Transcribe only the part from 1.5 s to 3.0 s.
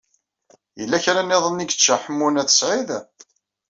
i yečča Ḥemmu n At Sɛid?